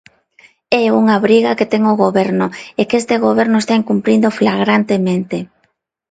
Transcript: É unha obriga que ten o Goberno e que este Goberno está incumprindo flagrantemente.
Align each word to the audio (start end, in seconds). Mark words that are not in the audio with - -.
É 0.81 0.83
unha 0.99 1.17
obriga 1.21 1.57
que 1.57 1.69
ten 1.71 1.83
o 1.93 1.99
Goberno 2.03 2.47
e 2.79 2.81
que 2.89 2.99
este 3.01 3.15
Goberno 3.25 3.57
está 3.59 3.73
incumprindo 3.81 4.35
flagrantemente. 4.39 5.37